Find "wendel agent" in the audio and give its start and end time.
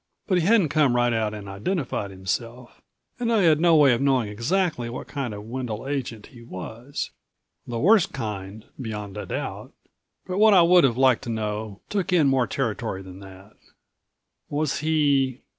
5.45-6.25